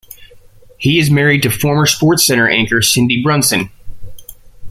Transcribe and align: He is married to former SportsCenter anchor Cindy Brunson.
He 0.79 0.97
is 0.97 1.11
married 1.11 1.43
to 1.43 1.51
former 1.51 1.85
SportsCenter 1.85 2.51
anchor 2.51 2.81
Cindy 2.81 3.21
Brunson. 3.21 3.69